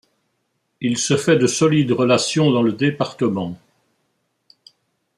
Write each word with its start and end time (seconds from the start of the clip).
Il 0.79 0.97
se 0.97 1.15
fait 1.15 1.35
de 1.37 1.45
solides 1.45 1.91
relations 1.91 2.49
dans 2.49 2.63
le 2.63 2.73
département. 2.73 3.59